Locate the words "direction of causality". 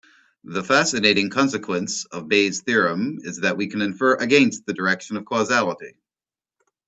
4.73-5.93